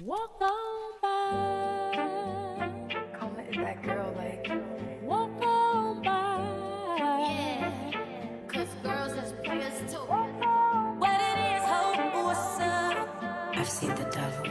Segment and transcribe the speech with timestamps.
[0.00, 2.70] Walk on by.
[3.20, 4.50] Comment is that girl like?
[5.02, 6.38] Walk on by.
[7.28, 7.70] Yeah.
[8.48, 9.98] Cause girls is players too.
[9.98, 11.92] What it is, ho,
[12.24, 13.22] what's up?
[13.54, 14.44] I've seen the devil.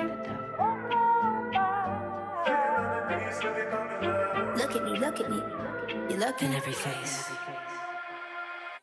[4.57, 5.41] Look at me, look at me.
[6.11, 7.31] You look in every face.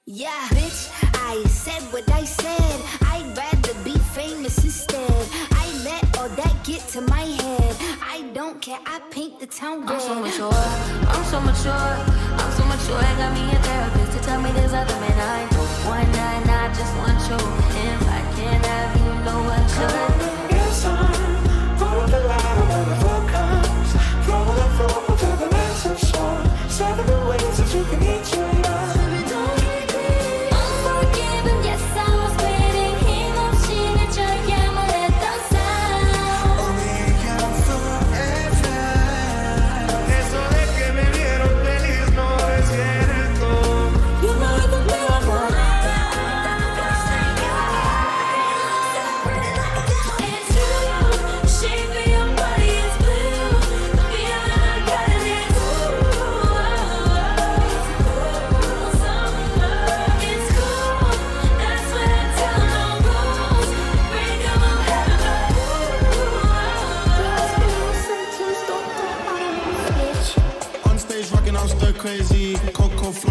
[0.06, 2.80] Yeah, bitch, I said what I said.
[3.02, 5.28] I'd rather be famous instead.
[5.52, 7.76] I let all that get to my head.
[8.02, 9.90] I don't care, I paint the town red.
[9.92, 11.94] I'm so mature, I'm so mature,
[12.40, 12.98] I'm so mature.
[12.98, 16.08] I got me a therapist to tell me there's other men I don't want.
[16.08, 17.38] And I just want you.
[17.84, 20.50] If I can't have you, no I could.
[20.50, 23.90] Yes, I'm on the line when the flow comes.
[24.24, 26.44] Flow the flow to the massive storm.
[26.68, 28.47] Seven ways that you can eat your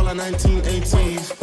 [0.08, 1.37] all 1980s.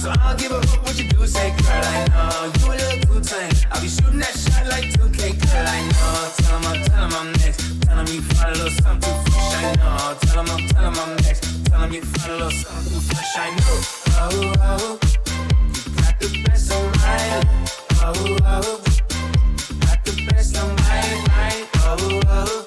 [0.00, 1.84] So I'll give a whoop when you do say, girl.
[1.84, 3.52] I know you a little too tame.
[3.70, 6.32] I'll be shooting that shot like 2K, girl, I know.
[6.40, 6.56] Tell
[7.18, 7.60] I'm, next.
[7.84, 10.16] Tell you find a little something too fresh, I know.
[10.20, 11.44] Tell him I'm, next.
[11.44, 13.76] You find a little something too fresh, I know.
[14.22, 14.52] Oh, you
[16.00, 17.18] got the best on my
[18.02, 18.14] oh,
[18.44, 18.80] oh,
[19.80, 20.56] got the best.
[21.92, 22.59] Oh, oh.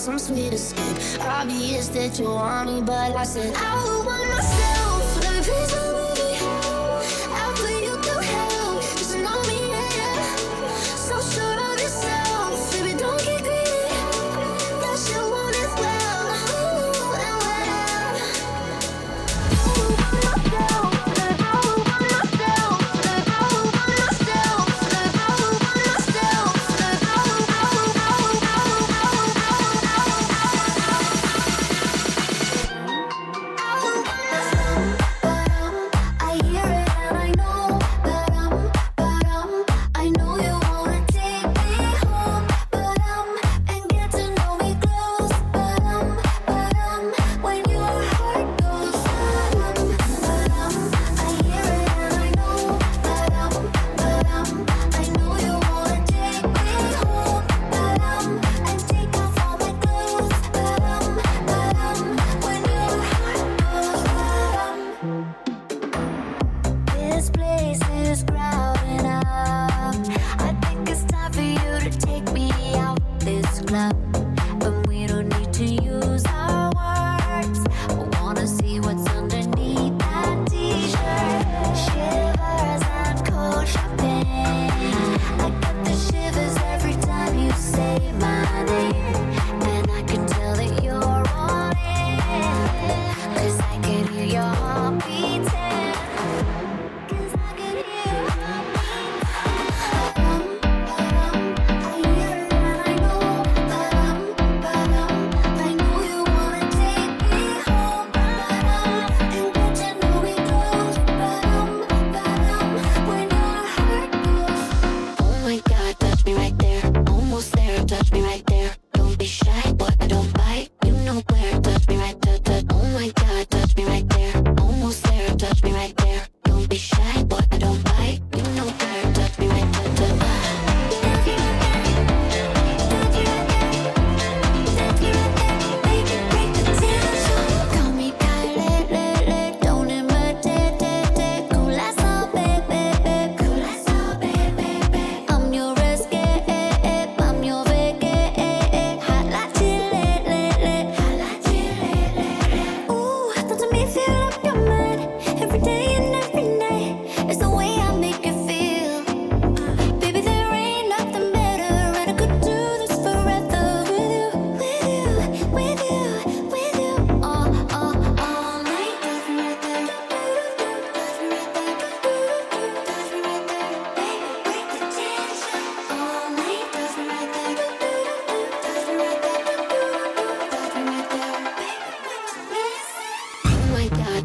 [0.00, 1.20] some sweet escape.
[1.20, 3.89] Obvious that you want me, but I said I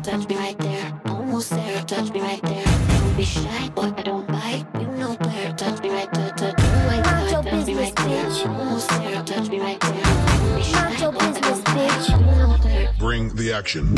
[0.05, 1.01] touch me right there.
[1.07, 2.63] Almost there, touch me right there.
[2.63, 4.65] Don't be shy, boy, I don't bite.
[4.79, 6.29] You know where, touch me right there.
[6.29, 8.25] Touch, touch me right there.
[9.01, 10.05] There, touch me right there.
[12.99, 13.95] Bring the action.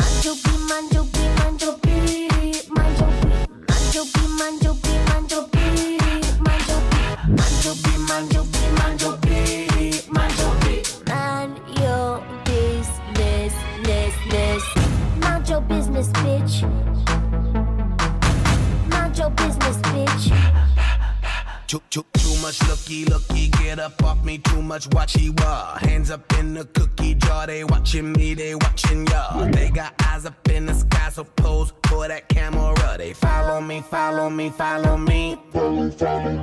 [22.47, 24.37] much looky looky, get up off me.
[24.37, 25.77] Too much watchy wah.
[25.79, 29.51] Hands up in the cookie jar, they watching me, they watching y'all.
[29.51, 32.95] They got eyes up in the sky, so pose for that camera.
[32.97, 35.37] They follow me, follow me, follow me.
[35.51, 36.41] Follow, follow me.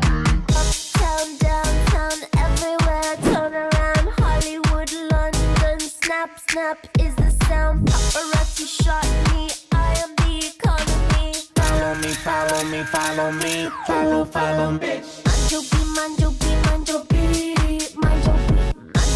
[0.61, 4.07] Uptown, downtown, everywhere, turn around.
[4.21, 7.88] Hollywood, London, snap, snap is the sound.
[7.88, 11.33] Paparazzi shot me, I am the economy.
[11.57, 15.34] Follow me, follow me, follow me, follow, follow, bitch.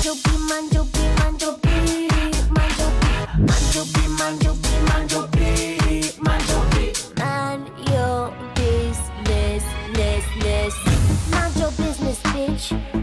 [0.09, 0.73] Mind
[11.57, 12.97] your business, bitch.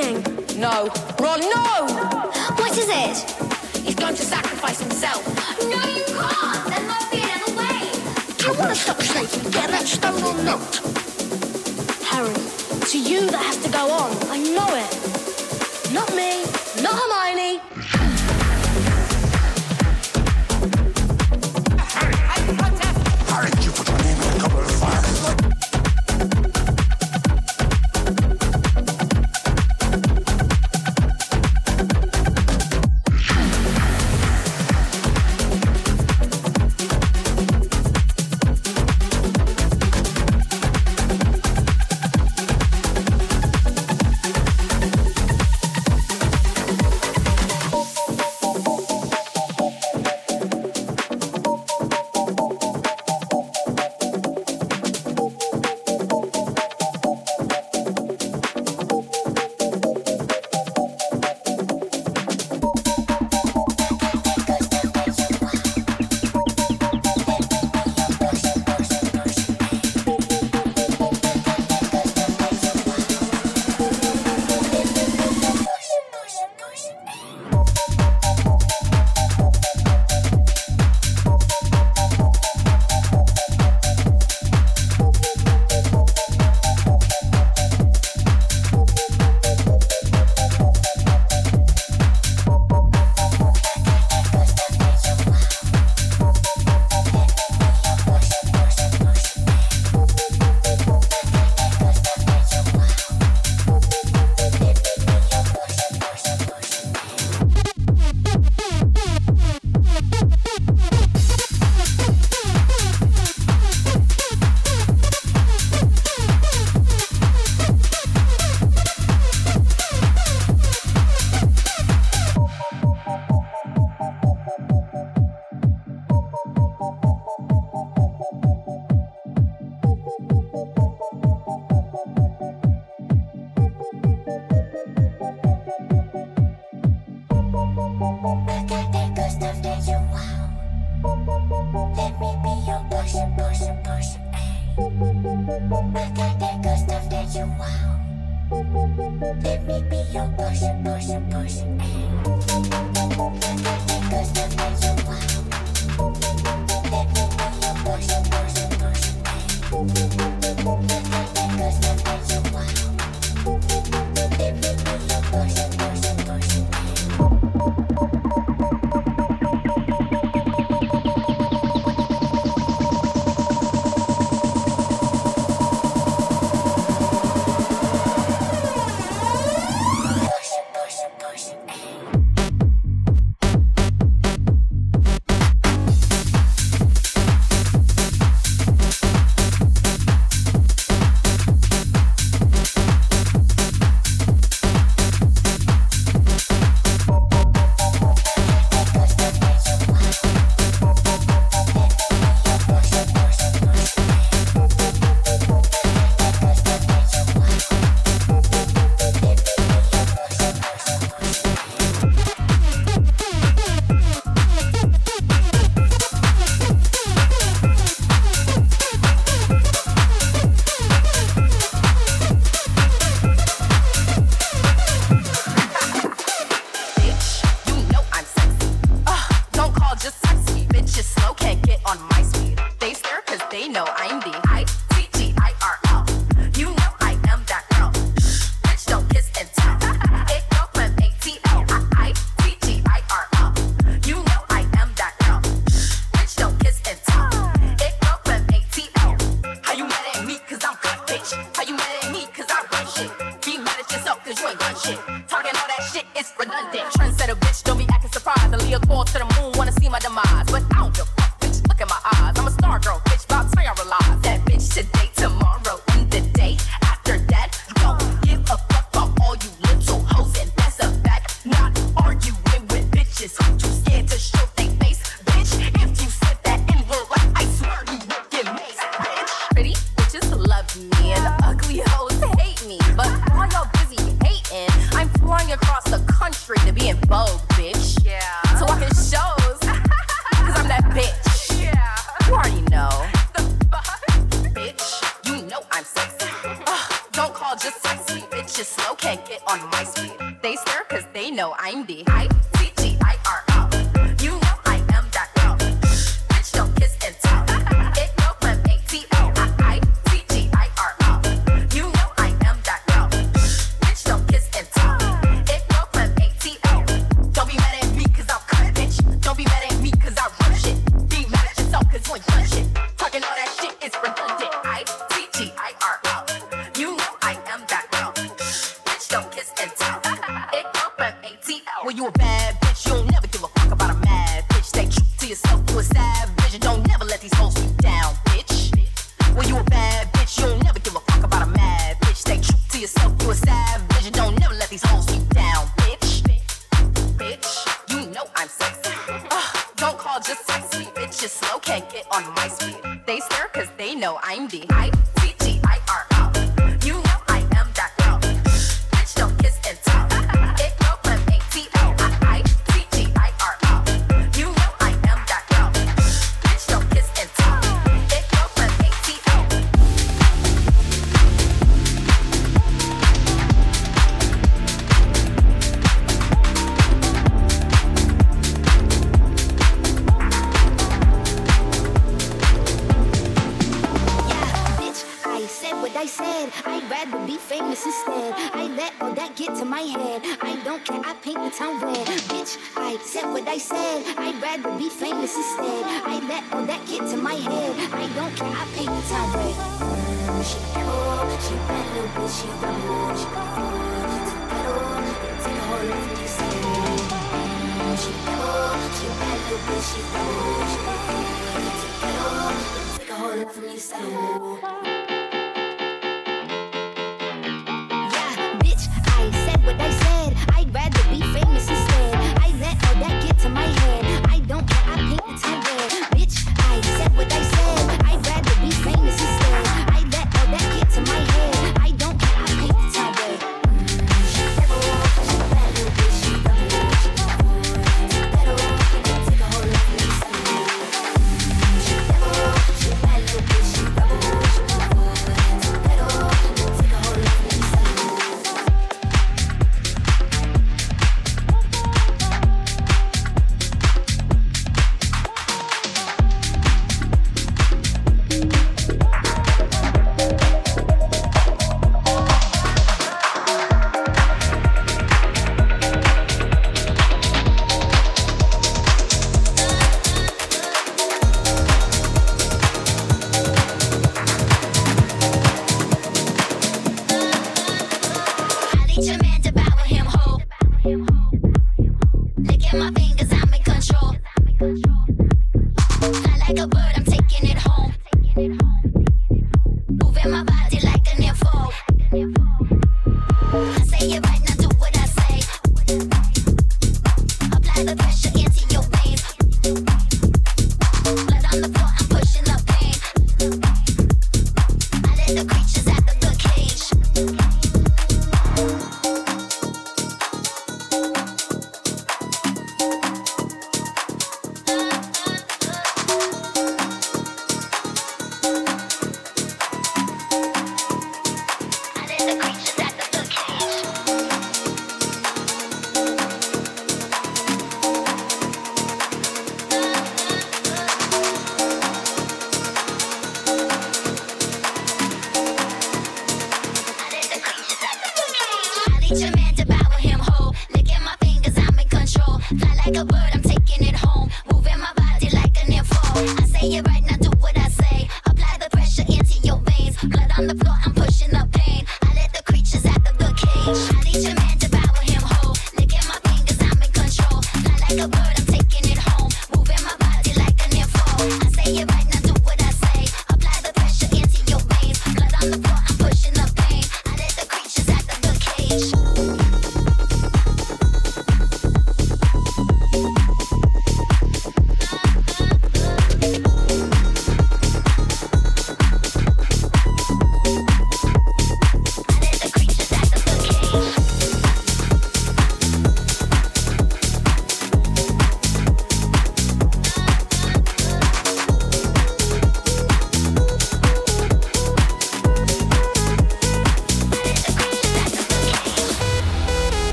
[0.00, 0.22] King?
[0.58, 0.88] No.
[1.20, 1.68] Ron, no!
[2.60, 3.16] What is it?
[3.84, 5.22] He's going to sacrifice himself.
[5.60, 6.64] No, you can't!
[6.72, 7.80] There must be another way!
[8.38, 10.72] Do you want to stop Snape get that stone or not?
[12.10, 12.32] Harry,
[12.80, 14.10] it's you that has to go on.
[14.34, 14.92] I know it.
[15.92, 16.44] Not me,
[16.82, 17.60] not Hermione,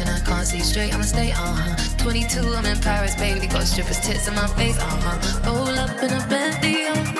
[0.00, 0.94] and I can't see straight.
[0.94, 1.98] I'ma stay, uh huh.
[1.98, 3.46] 22, I'm in Paris, baby.
[3.46, 5.50] Got strippers' tits in my face, uh huh.
[5.50, 6.86] Roll up in a Bentley.
[6.86, 7.14] I'm.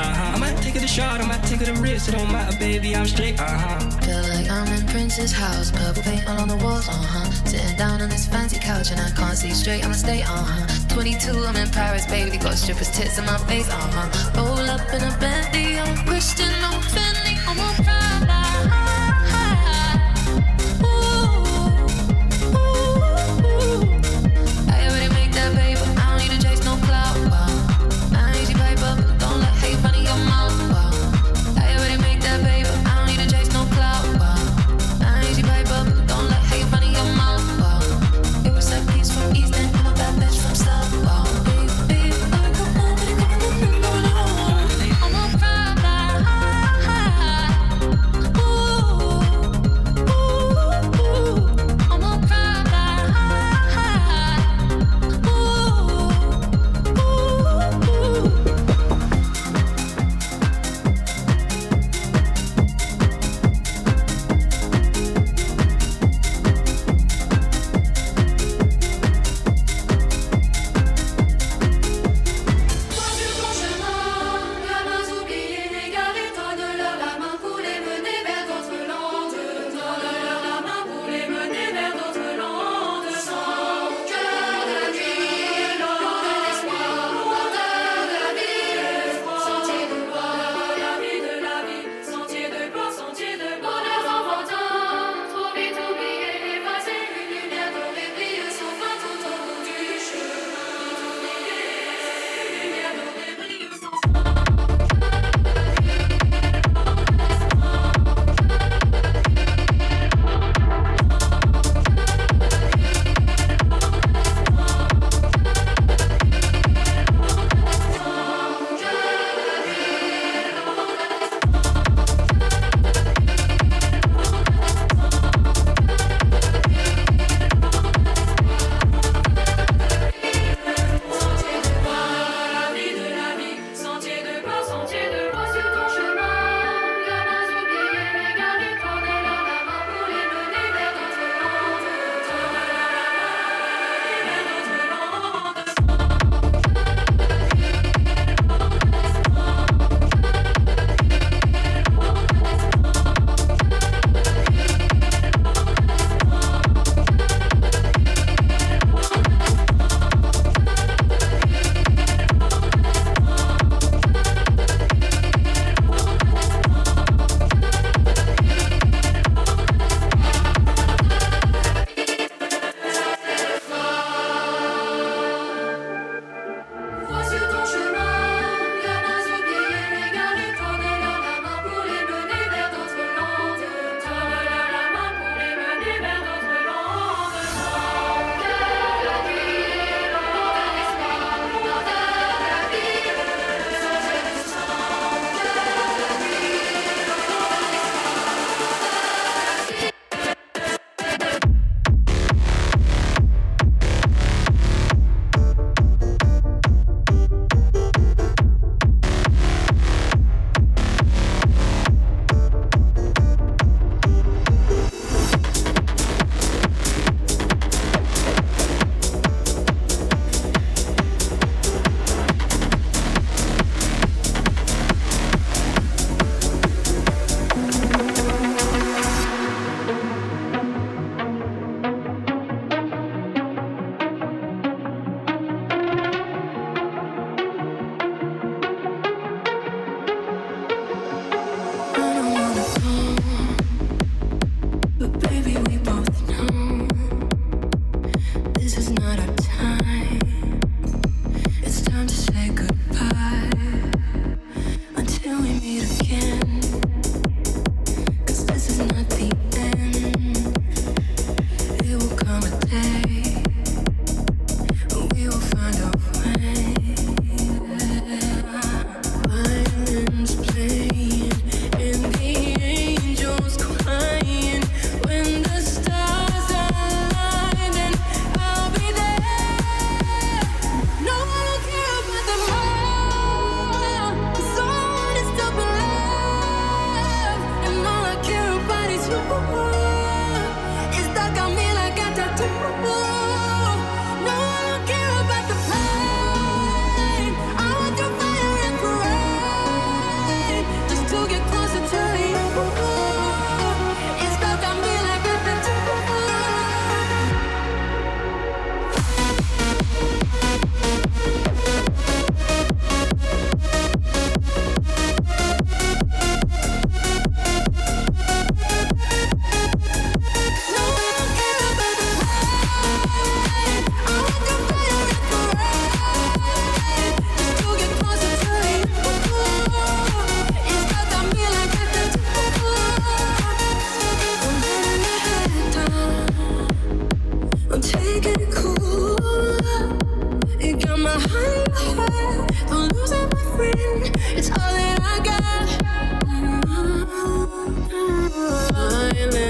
[0.00, 0.36] uh-huh.
[0.36, 2.08] I might take it a shot, I might take it a risk.
[2.08, 3.90] It don't matter, baby, I'm straight, uh-huh.
[4.00, 7.30] Feel like I'm in Prince's house, purple paint all on the walls, uh-huh.
[7.44, 10.94] Sitting down on this fancy couch and I can't see straight, I'ma stay, uh-huh.
[10.94, 14.30] 22, I'm in Paris, baby, got strippers' tits in my face, uh-huh.
[14.36, 15.39] Roll up in a bed.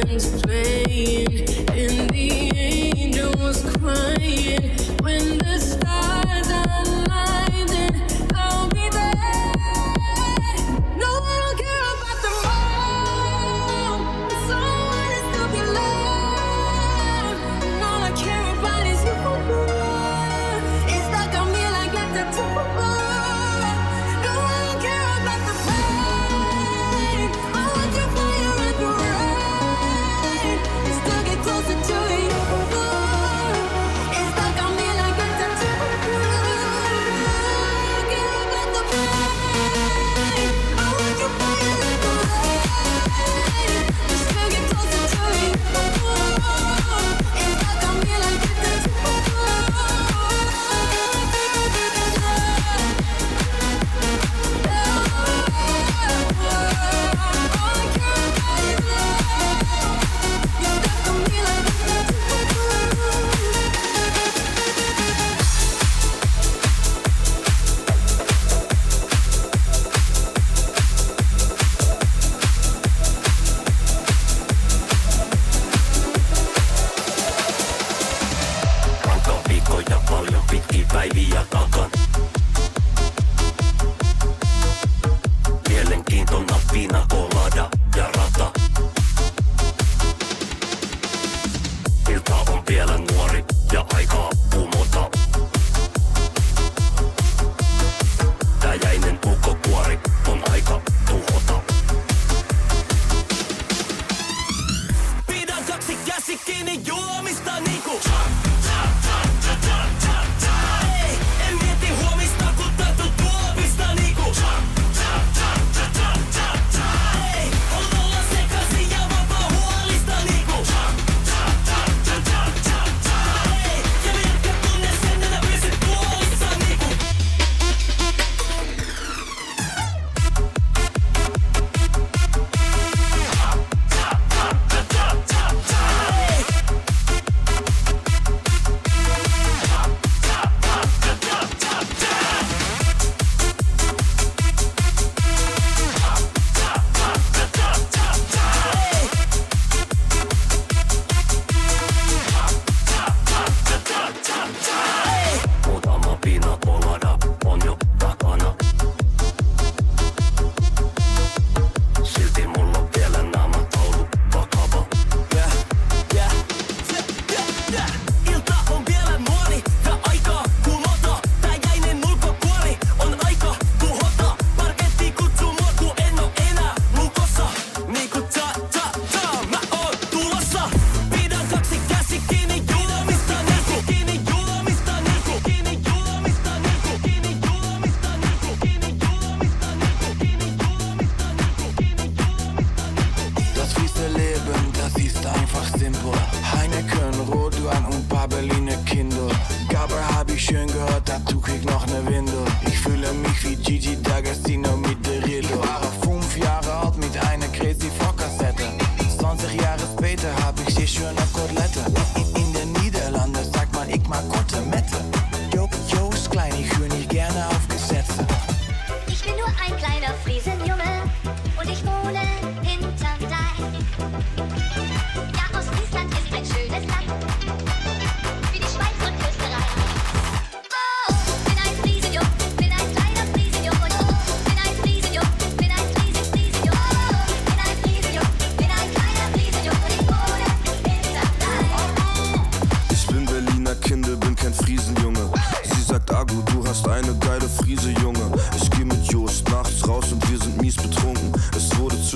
[0.07, 1.70] sun's playing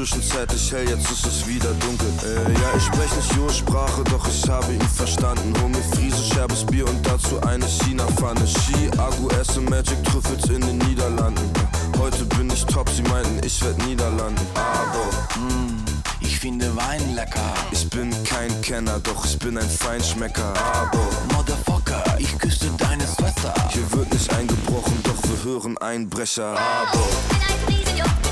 [0.04, 2.08] zwischenzeitlich hell, jetzt ist es wieder dunkel.
[2.24, 5.54] Äh, ja, ich spreche nicht Jurssprache, doch ich habe ihn verstanden.
[5.62, 8.46] Hol mir Friese, scherbes Bier und dazu eine China-Pfanne.
[8.46, 11.50] Ski, Agu, Essen, Magic, Trüffels in den Niederlanden.
[11.98, 14.46] Heute bin ich top, sie meinten, ich werd Niederlanden.
[14.54, 15.84] Aber, mm,
[16.20, 17.54] ich finde Wein lecker.
[17.70, 20.52] Ich bin kein Kenner, doch ich bin ein Feinschmecker.
[20.74, 23.54] Aber, Motherfucker, ich küsste deine Schwester.
[23.70, 26.58] Hier wird nicht eingebrochen, doch wir hören Einbrecher.
[26.58, 28.23] Aber, ich bin ein Friese,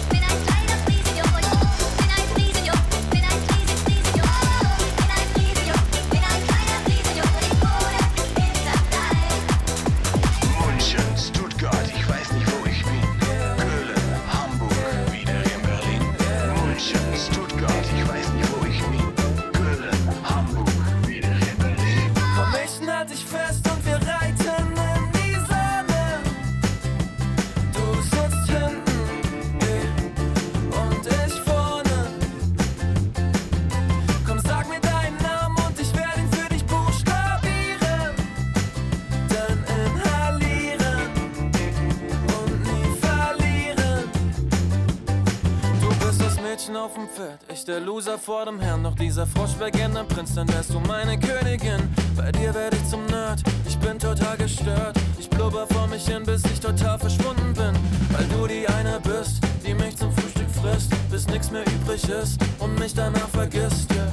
[50.33, 51.89] Prinz, dann wärst du meine Königin.
[52.17, 54.97] Bei dir werd ich zum Nerd, ich bin total gestört.
[55.19, 57.73] Ich blubber vor mich hin, bis ich total verschwunden bin.
[58.11, 62.41] Weil du die eine bist, die mich zum Frühstück frisst, bis nix mehr übrig ist
[62.59, 64.13] und mich danach vergisst, yeah.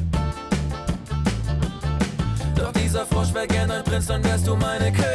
[2.56, 5.09] Doch dieser Frosch wär gern dein Prinz, dann wärst du meine Königin.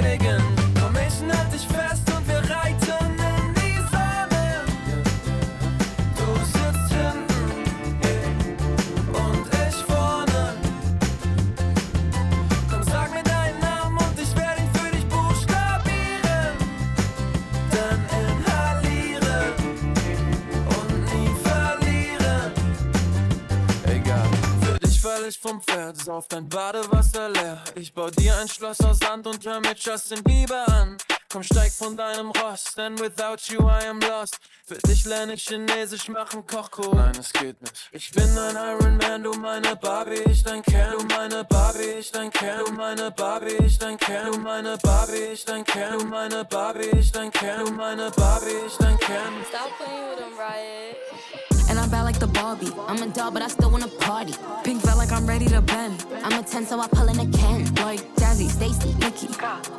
[25.28, 27.62] Ich vom Pferd, sauf dein Badewasser leer.
[27.74, 30.96] Ich bau dir ein Schloss aus Sand und hör mit Justin Bieber an.
[31.30, 34.38] Komm, steig von deinem Ross, denn without you I am lost.
[34.66, 36.94] Für dich lerne ich Chinesisch, machen Kochkurs.
[36.94, 37.90] Nein, es geht nicht.
[37.92, 40.96] Ich bin ein Iron Man, du meine Barbie, ich dein Kern.
[40.98, 42.64] Du meine Barbie, ich dein Kern.
[42.66, 44.32] Du meine Barbie, ich dein Kern.
[44.32, 45.98] Du meine Barbie, ich dein Kern.
[45.98, 47.64] Du meine Barbie, ich dein Kern.
[47.64, 49.32] Du meine Barbie, ich dein Kern.
[49.48, 51.53] Stop playing with him, Riot.
[51.68, 52.72] And I'm bad like the Barbie.
[52.86, 54.34] I'm a doll, but I still wanna party.
[54.64, 56.04] Pink felt like I'm ready to bend.
[56.22, 57.64] I'm a 10, so I pull in a Ken.
[57.76, 59.28] Like Jazzy, Stacy, Nikki.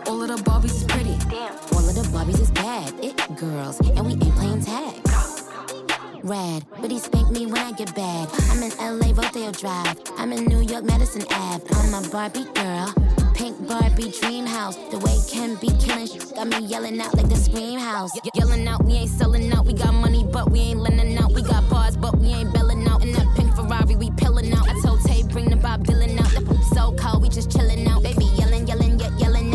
[0.07, 1.15] All of the Barbies is pretty.
[1.29, 2.93] Damn, all of the Barbies is bad.
[3.03, 5.01] It girls, and we ain't playing tag.
[6.23, 8.29] Rad, but he spank me when I get bad.
[8.49, 9.95] I'm in LA, Rodeo Drive.
[10.17, 11.63] I'm in New York, Madison Ave.
[11.71, 13.24] I'm a Barbie girl.
[13.45, 14.75] Pink Barbie dream house.
[14.89, 18.09] The way Ken be killing sh- got me yelling out like the scream house.
[18.15, 19.67] Ye- yelling out, we ain't selling out.
[19.67, 21.31] We got money, but we ain't lending out.
[21.31, 23.03] We got bars, but we ain't belling out.
[23.03, 24.67] In that pink Ferrari, we pillin' out.
[24.67, 26.31] I told Tay, bring the Bob Dylan out.
[26.31, 28.01] The so cold, we just chillin' out.
[28.01, 29.54] Baby, yelling, yelling, yet yelling out.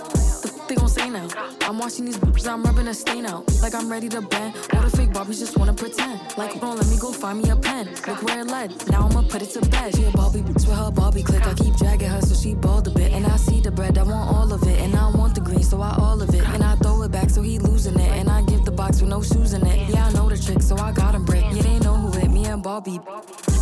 [0.71, 1.27] they gon' say now.
[1.63, 3.43] I'm watching these bitches, I'm rubbing a stain out.
[3.61, 4.55] Like I'm ready to bend.
[4.73, 6.19] All the fake Barbies just wanna pretend.
[6.37, 7.89] Like, bro, let me go find me a pen.
[8.07, 8.69] Look where it led.
[8.89, 9.93] Now I'ma put it to bed.
[9.95, 11.45] She a Barbie bitch with her Barbie click.
[11.45, 13.11] I keep dragging her so she bald a bit.
[13.11, 14.79] And I see the bread, I want all of it.
[14.79, 16.47] And I want the green, so I all of it.
[16.47, 18.11] And I throw it back so he losing it.
[18.19, 19.89] And I give the box with no shoes in it.
[19.89, 21.43] Yeah, I know the trick, so I got him brick.
[21.51, 22.99] Yeah, they know who it, and Barbie.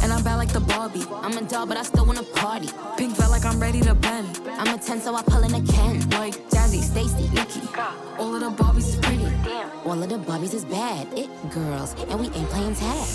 [0.02, 1.06] And I'm bad like the Barbie.
[1.12, 2.70] I'm a doll, but I still wanna party.
[2.98, 4.42] Pink felt like I'm ready to bend.
[4.48, 6.10] I'm a 10, so I pull in a Ken.
[6.10, 7.62] Like Jazzy, Stacy, Nikki.
[8.18, 9.26] All of the Barbies is pretty.
[9.86, 11.08] All of the Barbies is bad.
[11.18, 13.08] It girls, and we ain't playing tag.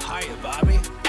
[0.00, 1.03] Hiya, Bobby.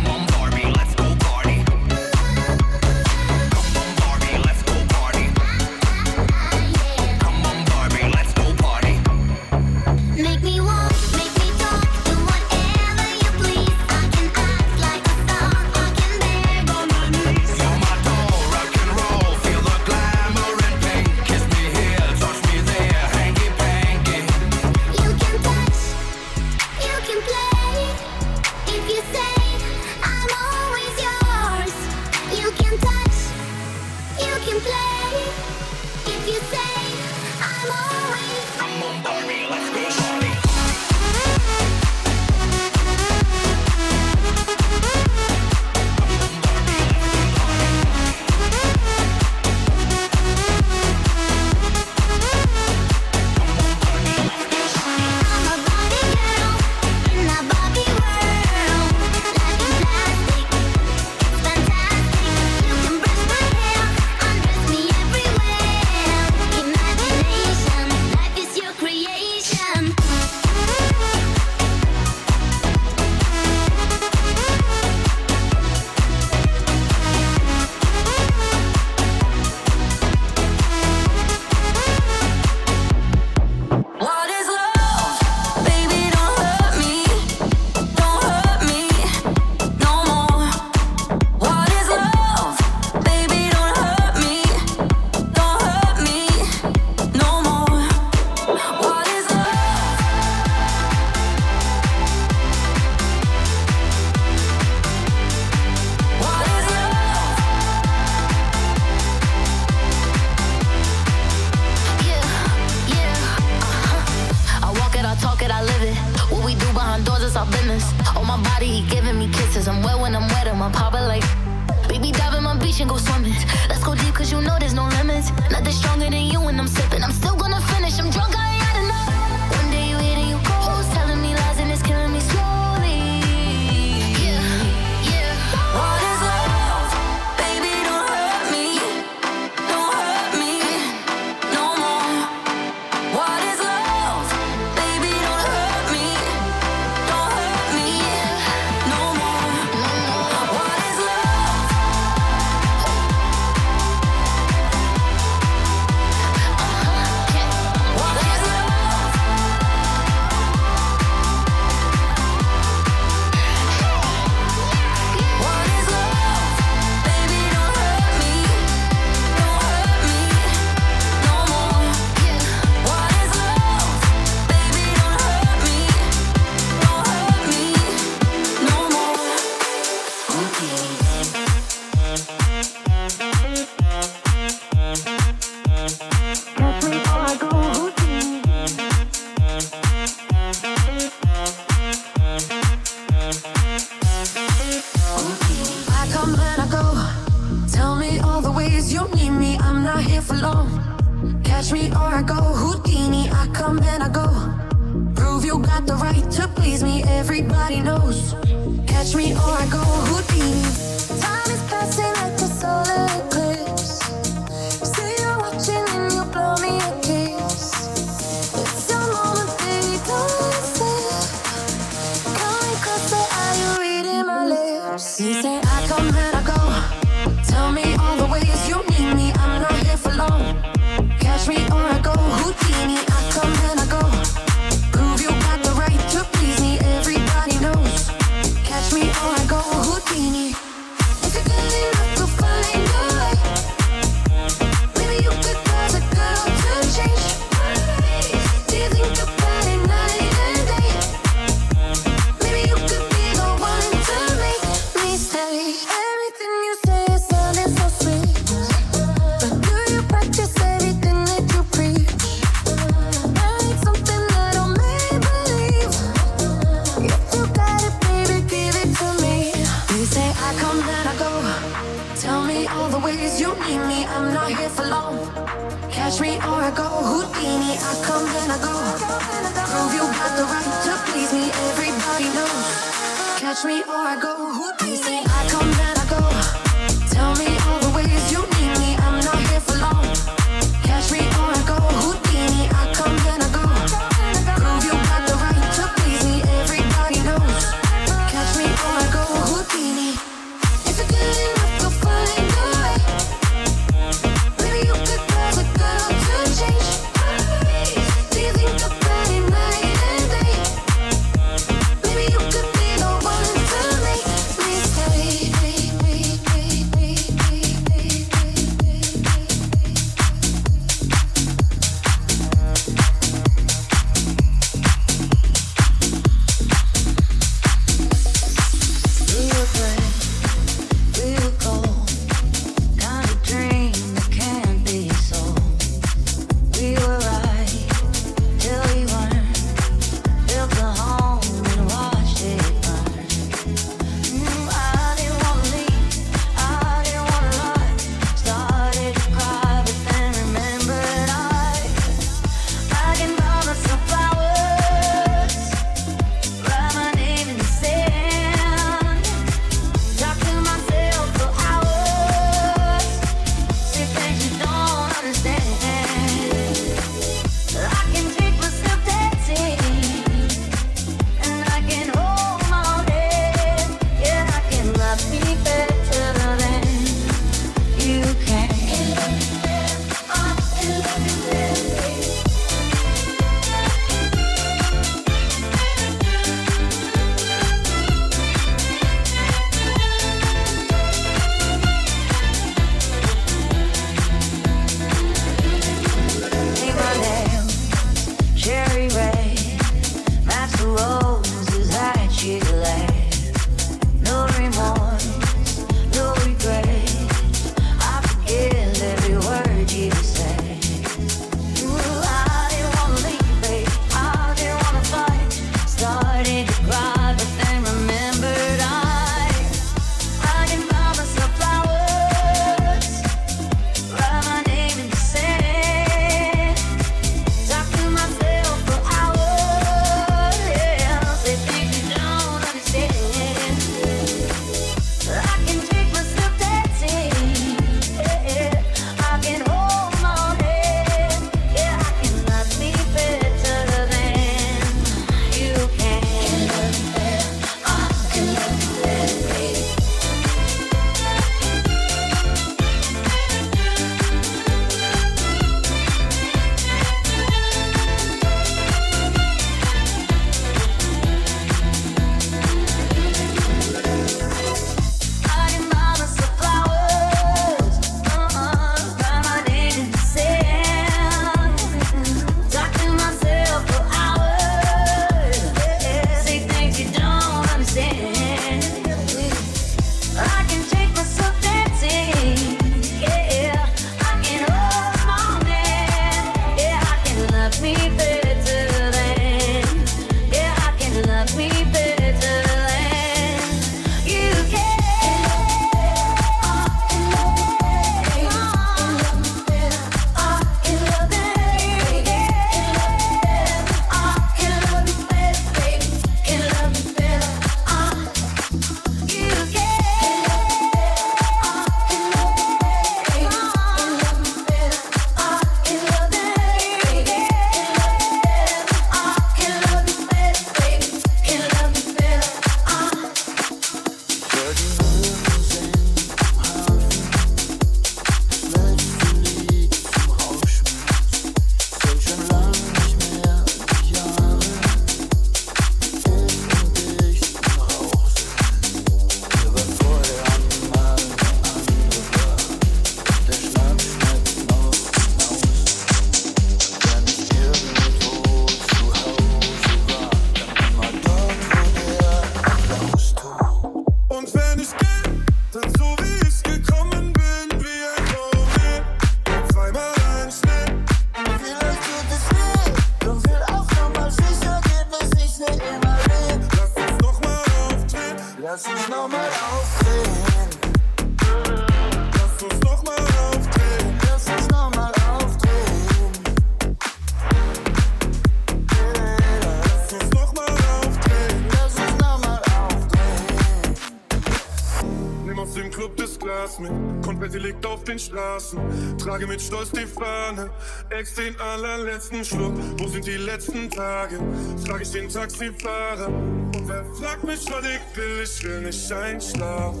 [588.16, 589.18] Den Straßen.
[589.18, 590.70] Trage mit Stolz die Fahne.
[591.10, 592.74] Ex den allerletzten Schluck.
[592.98, 594.40] Wo sind die letzten Tage?
[594.86, 596.28] Frag ich den Taxifahrer.
[596.28, 598.42] Und wer fragt mich, was ich will?
[598.42, 600.00] Ich will nicht einschlafen.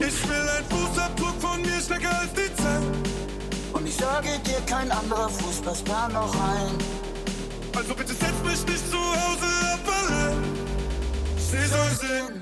[0.00, 2.82] Ich will ein Fußabdruck von mir stärker als die Zeit.
[3.72, 6.78] Und ich sage dir, kein anderer Fußballstar noch ein.
[7.76, 10.42] Also bitte setz mich nicht zu Hause ab allein.
[11.36, 12.37] Sie soll sehen.